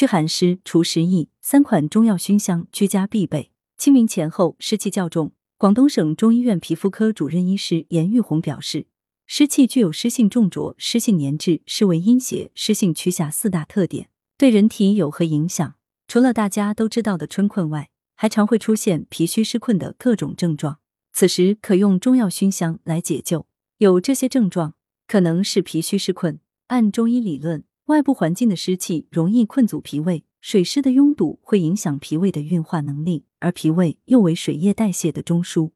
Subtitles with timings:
[0.00, 3.50] 驱寒湿除湿疫，三款中药熏香居家必备。
[3.76, 8.86] 清明前后湿气较重，广东省中医院皮肤科主任医师严玉红表示，
[9.26, 14.08] 湿气具有湿性重浊、湿性粘滞、湿为阴邪、湿性趋下四大特点，
[14.38, 15.74] 对人体有何影响？
[16.08, 20.78] 除了大家都知道的春困外，还常会出现脾虚湿困的各种症状。
[21.12, 23.46] 此时可用中药熏香来解救。
[23.76, 24.72] 有这些症状，
[25.06, 26.40] 可能是脾虚湿困。
[26.68, 35.72] 按中医理论，外部环境的湿气容易困阻脾胃，水湿的拥堵会影响脾胃的运化能力，而脾胃又为水液代谢的中枢，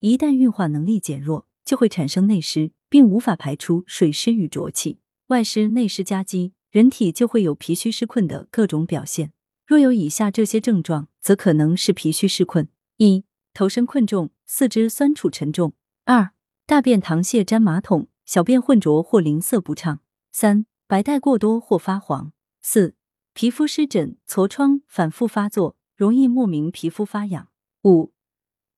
[0.00, 9.32] 一旦运化能力减弱，就会产生内湿，并无法排出水湿与浊气，外湿内湿夹击，人体就会有脾虚湿困的各种表现。
[9.66, 12.68] 若有以下这些症状，则可能是脾虚湿困：
[12.98, 15.70] 一、头身困重，四肢酸楚沉重；
[16.04, 16.32] 二、
[16.66, 22.94] 大便溏泻粘马桶，小便浑浊或零色不畅；三、白带过多或发黄；四、
[23.32, 27.46] 皮肤湿疹、痤疮反复发作，容易莫名皮肤发痒；
[27.84, 28.12] 五、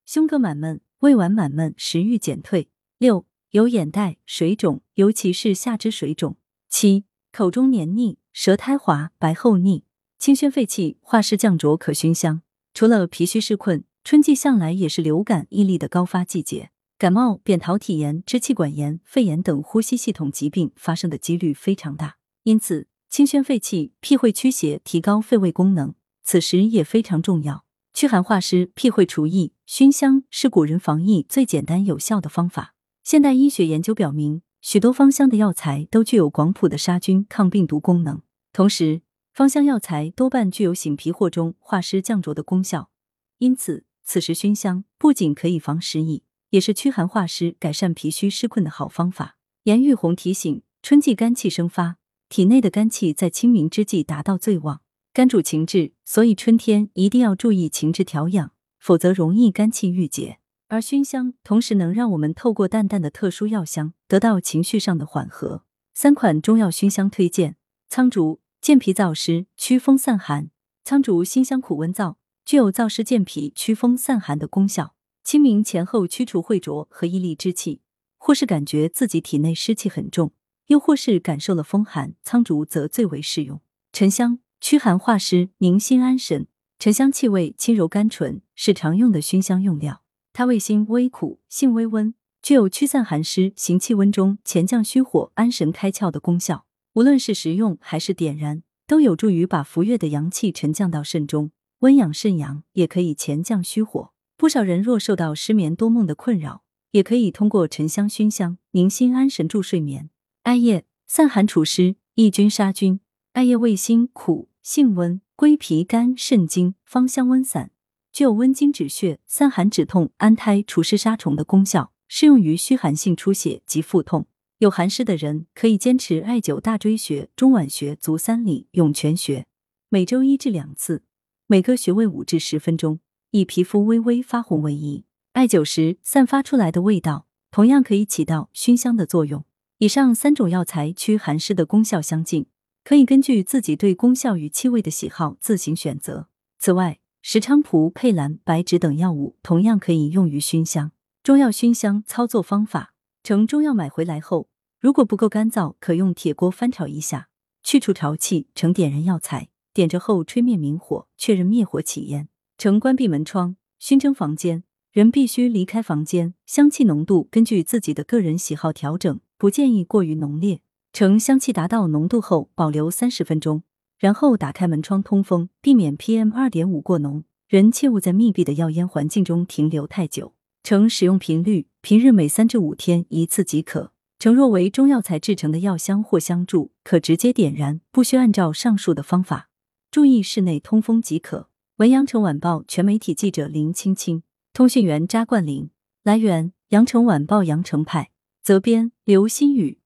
[0.05, 6.35] 胸膈满闷、胃脘满闷、食欲减退；六、有眼袋、水肿，尤其是下肢水肿；
[6.69, 9.85] 七、口中黏腻、舌苔滑、白厚腻。
[10.19, 12.41] 清宣肺气、化湿降浊可熏香。
[12.73, 22.17] 除了脾虚湿困，春季向来也是流感疫例的高发季节，感冒、扁桃体炎、支气管炎、肺炎等呼吸系统疾病发生的几率非常大。
[22.45, 27.67] 因此，清宣肺气、辟秽驱邪，提高肺胃功能，此时也非常重要。
[27.93, 32.75] 驱寒化湿、辟秽除疫，熏香是古人防疫最简单有效的方法。
[33.05, 39.03] 现代医学研究表明，许多芳香的药材都具有广谱的杀菌、抗病毒功能，同时。
[39.35, 42.89] 芳香药材多半具有醒脾或中、化湿降浊的功效，
[43.37, 46.23] 因此此时熏香不仅可以防湿疫，
[46.57, 49.37] 也是驱寒化湿、改善脾虚湿困的好方法。
[49.65, 51.99] 严玉红提醒：春季肝气生发，
[52.31, 54.81] 体内的肝气在清明之际达到最旺，
[55.13, 60.39] 肝主情志，所以春天一定要注意情志调养，否则容易肝气郁结。
[60.69, 65.63] 而熏香同时能让我们透过淡淡的特殊药香，得到情绪上的缓和。
[65.93, 67.57] 三款中药熏香推荐：
[67.91, 68.41] 苍竹。
[68.63, 70.51] 健脾燥湿、祛风散寒。
[70.83, 74.96] 苍竹辛香苦温燥，具有燥湿健脾、祛风散寒的功效。
[75.27, 77.81] 清明前后驱除秽浊和疫痢之气，
[78.17, 80.31] 或是感觉自己体内湿气很重，
[80.69, 83.61] 又或是感受了风寒，苍竹则最为适用。
[83.93, 86.47] 沉香驱寒化湿、宁心安神。
[86.79, 90.05] 沉香气味轻柔甘醇，是常用的熏香用料。
[90.33, 96.67] 它味辛微苦，性微温，具有驱散寒湿、行气温中、潜降虚火、安神开窍的功效。
[96.93, 101.51] 无论是食用还是点燃，都有助于把浮越的阳气沉降到肾中，
[101.81, 104.13] 温养肾阳，也可以潜降虚火。
[104.39, 110.11] 不少人若受到失眠多梦的困扰，也可以通过沉香熏香，宁心安神助睡眠。
[110.43, 113.01] 艾叶散寒除湿，抑菌杀菌。
[113.33, 117.71] 艾叶味辛苦，性温，归脾肝肾经，芳香温散，
[118.13, 124.27] 具有温经止血、散寒止痛、安胎除湿杀虫的功效，适用于虚寒性出血及腹痛。
[124.59, 129.47] 有寒湿的人可以坚持艾灸大椎穴、中脘穴、足三里、涌泉穴，
[129.89, 131.05] 每周一至两次，
[131.47, 133.01] 每个穴位五至十分钟，
[133.37, 135.05] 以皮肤微微发红为宜。
[135.33, 139.45] 艾灸时散发出来的味道，同样可以起到熏香的作用。
[139.79, 142.47] 以上三种药材驱寒湿的功效相近，
[142.83, 146.29] 可以根据自己对功效与气味的喜好自行选择。
[146.59, 150.93] 此外，石菖蒲、佩兰、白芷等药物同样可以用于熏香。
[151.23, 152.95] 中药熏香操作方法。
[153.23, 154.49] 成中药买回来后，
[154.81, 157.29] 如果不够干燥，可用铁锅翻炒一下，
[157.63, 158.47] 去除潮气。
[158.55, 162.29] 成点燃药材，点着后吹灭明火，确认灭火起烟。
[162.59, 170.61] 成关闭门窗，熏蒸房间，人必须离开房间，香气浓度根据自己的个人喜好调整，不建议过于浓烈。
[170.91, 173.63] 成香气达到浓度后，保留三十分钟，
[173.99, 177.25] 然后打开门窗通风，避免 PM 二点五过浓。
[177.47, 180.33] 人切勿在密闭的药烟环境中停留太久。
[180.63, 181.67] 成使用频率。
[181.83, 183.93] 平日每三至五天一次即可。
[184.19, 189.51] 成若为中药材制成的药香或香柱，可直接点燃，不需按照上述的方法。
[189.91, 191.51] 注意室内通风即可。
[191.77, 194.23] 文阳城晚报全媒体记者林青青，
[194.55, 195.69] 通讯员扎冠林。
[196.03, 198.13] 来源：阳城晚报阳城派。
[198.43, 199.79] 责编：刘新宇。